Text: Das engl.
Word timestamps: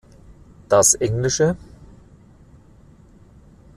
Das 0.67 0.95
engl. 0.95 1.55